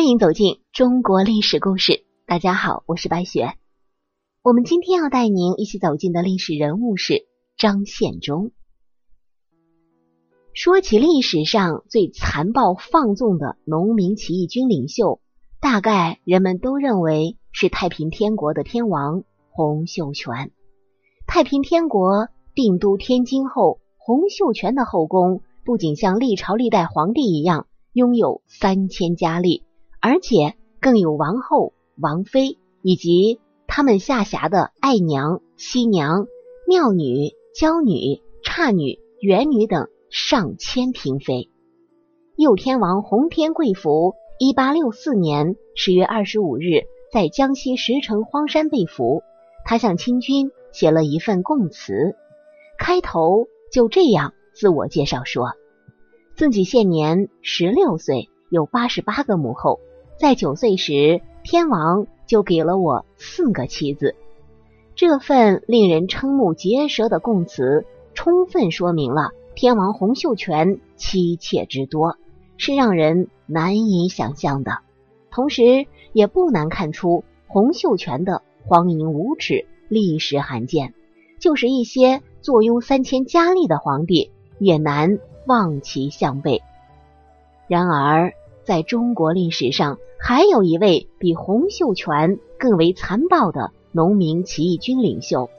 [0.00, 2.06] 欢迎走进中国历史故事。
[2.26, 3.52] 大家好，我是白雪。
[4.42, 7.26] 我们今天要带您一起走进的历史人物是
[7.58, 8.50] 张献忠。
[10.54, 15.20] 说起历史上最残暴放纵的农民起义军领袖，
[15.60, 20.50] 大概人们都认为是太平天国的天王洪秀全。
[21.26, 29.66] 太平天国定都天津后，洪秀全的后宫不仅像历朝历代皇帝一样拥有三千佳丽。
[30.00, 36.26] 而且更有王后、王妃以及他们下辖的爱娘、西娘、
[36.66, 41.50] 妙女、娇女、差女、元女等上千嫔妃。
[42.36, 49.22] 佑天王洪天贵福，一八六四年十月二十五日在江西石城荒山被俘。
[49.66, 52.16] 他向清军写了一份供词，
[52.78, 55.52] 开头就这样自我介绍说：
[56.34, 59.78] 自己现年十六岁，有八十八个母后。
[60.20, 64.16] 在九岁时，天王就给了我四个妻子。
[64.94, 72.18] 这份令人瞠目结舌的供词，充分说明了天王洪秀全妻妾之多，
[72.58, 74.80] 是让人难以想象的。
[75.30, 80.92] 同时，也不难看出洪秀全的荒淫无耻，历史罕见。
[81.38, 86.60] 就是一些坐拥三千佳丽的皇帝，也难望其项背。
[87.68, 88.34] 然而，
[88.70, 95.50] 在中国历史上，还有一位比洪秀全更为残暴的农民起义军领袖，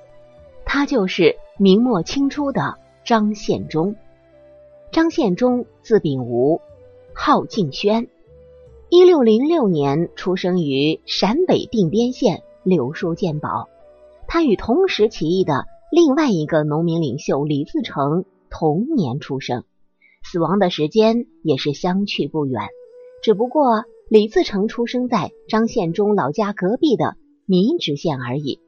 [0.64, 3.98] 他就是明末清初的张献忠。
[4.94, 6.62] 张献忠字秉吾，
[7.14, 8.08] 号敬轩，
[8.90, 13.68] 一六零六年出生于陕北定边县柳树建堡。
[14.26, 19.66] 他与同时起义的另外一个农民领袖李自成同年出生，
[20.24, 22.70] 死亡的时间也是相去不远，
[23.22, 23.86] 只不过。
[24.12, 27.16] 李自成出生在张献忠老家隔壁的
[27.46, 28.60] 民直县而已。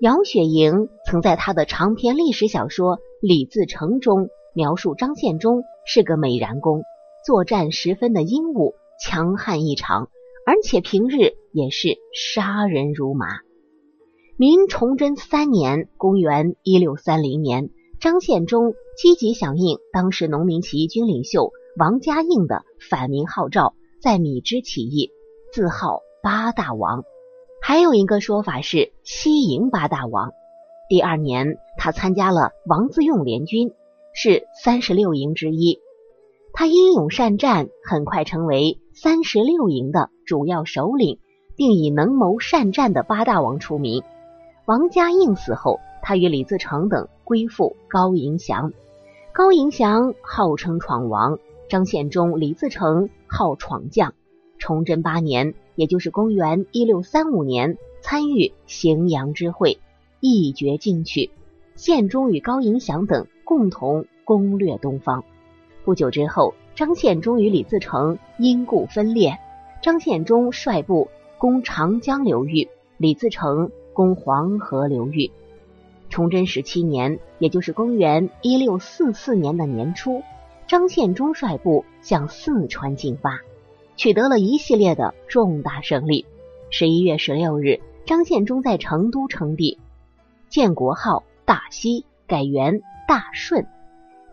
[0.00, 6.84] 姚雪莹曾在他的长篇历史小说《李自成》中描述张献忠是个美髯公，
[7.26, 8.74] 作战十分的英武，
[9.04, 10.08] 强悍异常，
[10.46, 13.26] 而且平日也是杀人如麻。
[14.36, 17.70] 明崇祯三年（公元一六三零年），
[18.00, 23.74] 张献忠积极响应当时农民起义军领袖王家应的反明号召。
[24.02, 25.10] 在米脂起义，
[25.52, 27.04] 自号八大王，
[27.60, 30.32] 还有一个说法是西营八大王。
[30.88, 33.74] 第二年，他参加了王自用联军，
[34.14, 35.80] 是三十六营之一。
[36.54, 41.18] 他英勇善战，很快成为三十六营的主要首领，
[41.54, 44.02] 并以能谋善战的八大王出名。
[44.64, 48.72] 王家应死后，他与李自成等归附高迎祥。
[49.34, 51.38] 高迎祥号称闯王。
[51.70, 54.12] 张献忠、李自成号闯将。
[54.58, 59.78] 崇祯八年，也就是公元一六三五年，参与荥阳之会，
[60.18, 61.30] 一决进取。
[61.76, 65.22] 献忠与高迎祥等共同攻略东方。
[65.84, 69.38] 不久之后，张献忠与李自成因故分裂。
[69.80, 75.30] 张献忠率部攻长江流域，李自成攻黄河流域。
[76.08, 80.24] 崇祯十七年，也就是公元一六四四年的年初。
[80.70, 83.40] 张献忠率部向四川进发，
[83.96, 86.26] 取得了一系列的重大胜利。
[86.70, 89.80] 十一月十六日，张献忠在成都称帝，
[90.48, 93.66] 建国号大西，改元大顺，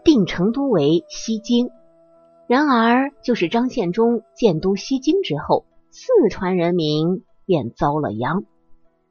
[0.03, 1.71] 定成都为西京。
[2.45, 8.43] 然而，就是张献忠建都西京之后，四川人民便遭了殃。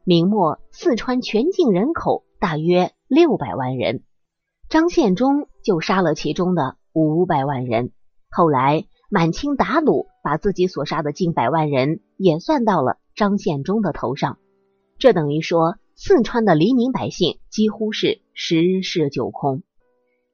[0.05, 4.05] 明末四川全境人口大约六百万人，
[4.69, 6.77] 张献忠就杀了其中的。
[7.05, 7.91] 五百万人。
[8.31, 14.39] 后来满清打虏，把自己所杀的近百万人也算到了张献忠的头上。
[14.99, 19.63] 这等于说，四川的黎民百姓几乎是十室九空。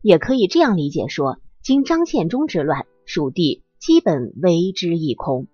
[0.03, 5.49] 也可以这样理解说，经张献忠之乱，蜀地基本为之一空。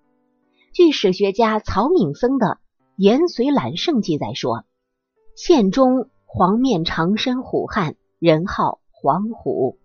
[0.74, 2.46] 据史学家曹敏僧的
[2.96, 4.64] 《延绥揽胜》记载说，
[5.36, 9.78] 献忠黄面长身虎汉，人号黄虎。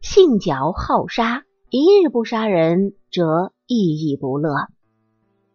[0.00, 4.68] 性狡好杀，一日不杀人，则意义不乐。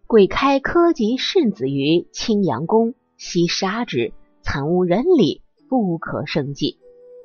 [0.05, 4.11] 鬼开科及圣子于青阳宫，悉杀之，
[4.41, 6.77] 惨无人理，不可胜计。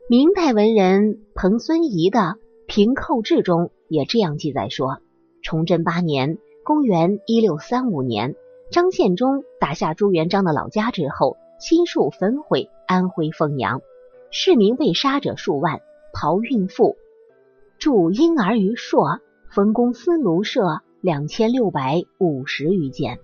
[0.09, 2.21] 明代文人彭孙仪的
[2.69, 4.99] 《平寇志》中也这样记载说：
[5.43, 8.37] 崇祯八年（公元一六三五年），
[8.71, 13.83] 张献忠打下朱元璋的老家之后，悉数焚毁安徽凤阳，
[14.31, 15.81] 市民被杀者数万，
[16.15, 16.97] 刨孕妇。
[17.79, 19.21] 助婴儿于朔，
[19.51, 23.21] 冯公司庐舍，两千六百五十余件。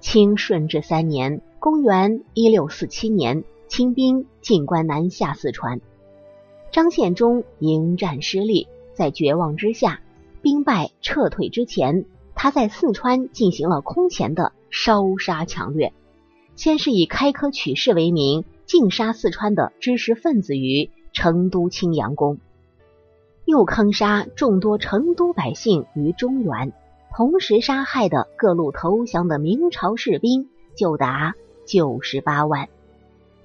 [0.00, 5.82] 清顺治三年（公元一六四七年），清兵进关南下四川，
[6.70, 10.00] 张献忠迎战失利，在绝望之下，
[10.40, 15.92] 兵败撤退之前，他在四川进行了空前的烧杀抢掠。
[16.56, 22.38] 先是以开科取士为名，尽杀四川的知识分子于成都青阳宫，
[23.48, 26.74] 又坑杀众多成都百姓于中原。
[27.16, 31.34] 同时杀害的各路投降的明朝士兵就达
[31.66, 32.68] 九十八万。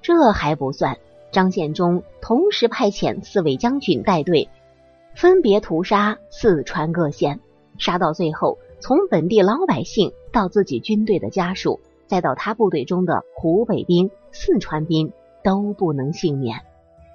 [0.02, 0.98] 这还不算，
[1.32, 4.50] 张献忠同时派遣四位将军带队，
[5.16, 7.40] 分别屠杀四川各县，
[7.78, 15.14] 杀到最后，从本地老百姓到自己军队的家属，再到他部队中的湖北兵、四川兵
[15.46, 16.60] 都不能幸免，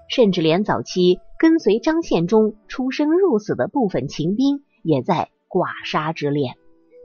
[0.09, 5.31] 甚至连早期跟随张献忠出生入死的部分秦兵也在。
[5.51, 6.59] 剐杀之列，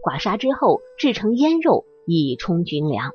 [0.03, 3.13] 剐杀之后制成腌肉以充军粮。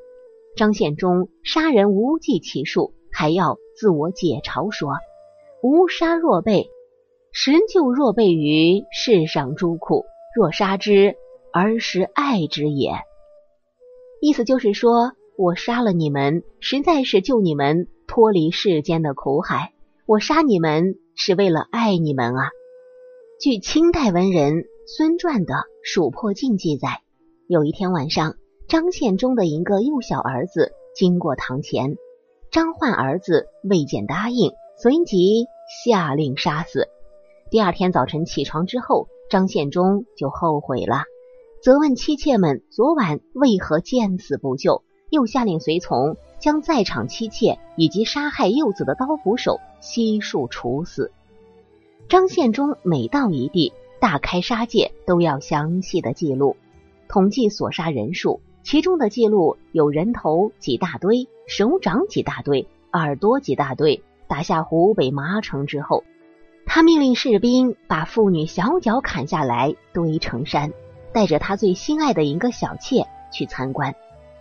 [0.57, 4.95] 张献忠杀人无计其数，还要自我解嘲说
[5.63, 6.71] ：“无杀若辈，
[7.31, 11.17] 实就若辈于世上诸苦；若杀之，
[11.53, 12.93] 而实爱之也。”
[14.23, 19.73] 意思就是说，我杀了你们，实在是救你们脱离世间的苦海；
[20.07, 22.49] 我杀你们，是为了爱你们啊。
[23.39, 24.65] 据清代文人。
[24.91, 27.03] 孙传的《蜀破镜》记载，
[27.47, 28.37] 有一天晚上，
[28.69, 31.99] 张献忠的一个幼小儿子经过堂前，
[32.51, 35.45] 张焕儿子未见答应，随即
[35.85, 36.89] 下令杀死。
[37.51, 41.03] 第二天早晨起床之后，张献忠就后悔了，
[41.63, 51.13] 责问妻妾们昨晚为何见死不救，又下令随从将在场妻妾以及杀害幼子的刀斧手悉数处死。
[52.09, 53.73] 张献忠每到一地。
[54.01, 56.57] 大开杀戒都要详细的记录，
[57.09, 64.01] 统计所杀人数，其中的记录有人头几大堆，手掌几大堆，耳朵几大堆。
[64.29, 66.05] 打下湖北麻城之后，
[66.65, 70.73] 他命令士兵把妇女小脚砍下来堆成山，
[71.13, 73.97] 带着他最心爱的一个小妾去参观。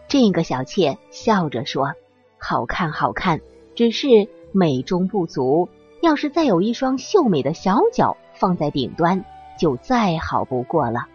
[0.08, 1.94] 这个小妾笑着说
[2.38, 3.42] ：“好看，好看，
[3.76, 4.08] 只是
[4.52, 5.70] 美中不足。
[6.02, 9.26] 要是再有一双秀美的小脚放在顶端。”
[9.60, 11.08] 就再好不过了。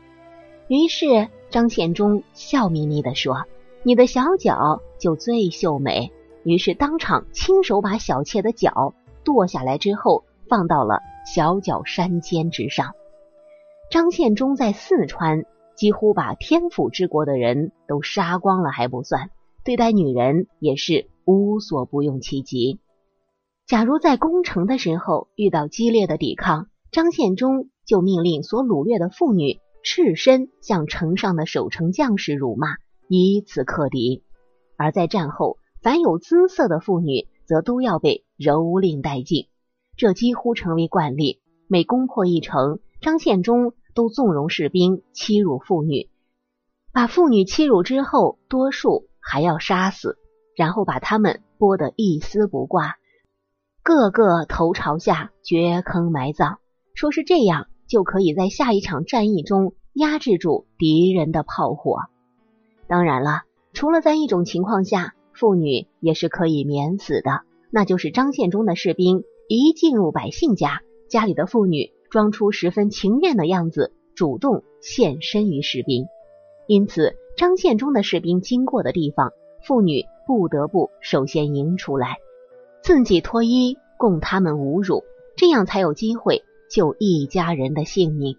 [0.67, 3.44] 于是张献忠笑眯眯的说
[3.85, 6.11] ：“你的小脚就最秀美。”
[6.43, 12.95] 于是当场亲手把小妾的脚剁下来之后，放到了小脚山尖之上。
[13.93, 15.45] 张献忠在四川
[15.77, 19.31] 几乎把天府之国的人都杀光了还不算，
[19.65, 22.79] 对待女人也是无所不用其极。
[23.67, 27.69] 假如在攻城的时候遇到激烈的抵抗，张献忠。
[27.85, 32.77] 就命令所掳掠的妇女赤身向城上的守城将士辱骂，
[33.09, 34.23] 以此克敌。
[34.77, 39.49] 而在战后，凡有姿色的妇女，则都要被蹂躏殆尽，
[39.97, 41.41] 这几乎成为惯例。
[41.67, 46.09] 每攻破一城，张献忠都纵容士兵欺辱妇女，
[46.93, 50.19] 把妇女欺辱之后，多数还要杀死，
[50.56, 52.97] 然后把他们剥得一丝不挂，
[53.83, 56.59] 个个头朝下掘坑埋葬，
[56.95, 57.69] 说是这样。
[57.88, 61.99] 就可以在下一场战役中压制住敌人的炮火。
[62.87, 63.43] 当然了，
[63.75, 76.07] 除了在一种情况下，妇女也是可以免死的，那就是张献忠的士兵一进入百姓家，家里的妇女装出十分情愿的样子，主动献身于士兵。
[76.69, 79.33] 因此，张献忠的士兵经过的地方，
[79.66, 82.19] 妇女不得不首先迎出来，
[82.83, 85.02] 自己脱衣供他们侮辱，
[85.37, 86.45] 这样才有机会。
[86.69, 88.38] 救一家人的性命，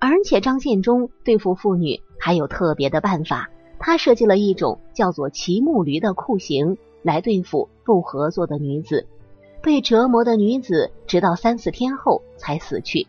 [0.00, 3.50] 而且张献忠对付妇女还有特别的办法。
[3.78, 9.06] 他设计了一种叫做骑木驴的酷刑来对付不合作的女子。
[9.62, 13.06] 被折磨的女子直到三四天后才死去，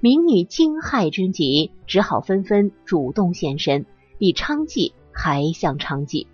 [0.00, 3.84] 民女惊骇之极，只好纷纷主动献身，
[4.18, 6.26] 比娼妓还像娼妓。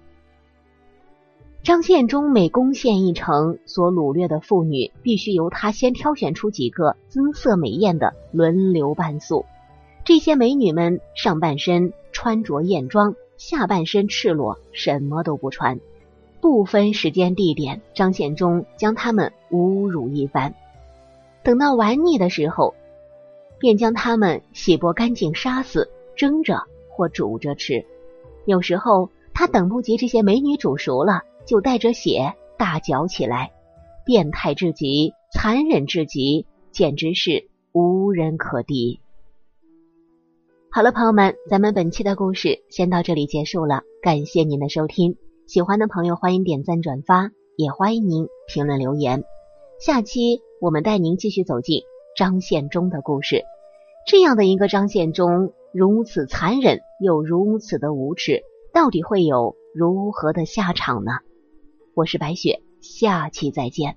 [1.64, 9.44] 张献忠每攻陷一城，所掳掠的妇女必须由他先挑选出几个姿色美艳的轮流伴宿。
[10.04, 15.80] 这些美女们上半身穿着艳装，下半身赤裸，什么都不穿，
[16.40, 17.80] 不分时间地点。
[17.94, 20.54] 张献忠将他们侮辱一番，
[21.42, 22.74] 等到玩腻的时候，
[23.58, 27.84] 便将他们洗剥干净，杀死，蒸着或煮着吃。
[28.44, 31.22] 有时候他等不及这些美女煮熟了。
[31.48, 33.52] 就带着血大嚼起来，
[34.04, 39.00] 变态至极，残忍至极，简直是无人可敌。
[40.70, 45.16] 好了，朋友们，咱们本期的故事先到这里结束了，感谢您的收听。
[45.48, 49.24] 喜欢的朋友欢迎点赞转发，也欢迎您评论留言。
[49.80, 53.44] 下期我们带您继续走进张献忠的故事。
[54.06, 58.42] 这样的一个张献忠，如此残忍又如此的无耻，
[58.74, 61.12] 到底会有如何的下场呢？
[61.94, 63.96] 我是白雪，下期再见。